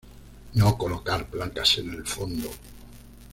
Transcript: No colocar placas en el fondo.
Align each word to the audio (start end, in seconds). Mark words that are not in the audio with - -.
No 0.55 0.79
colocar 0.79 1.27
placas 1.27 1.77
en 1.77 1.91
el 1.91 2.07
fondo. 2.07 2.49